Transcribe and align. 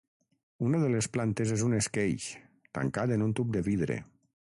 Una 0.67 0.79
de 0.83 0.87
les 0.93 1.09
plantes 1.17 1.53
és 1.57 1.65
un 1.69 1.77
esqueix, 1.81 2.27
tancat 2.79 3.15
en 3.19 3.29
un 3.31 3.41
tub 3.41 3.57
de 3.59 3.67
vidre. 3.73 4.05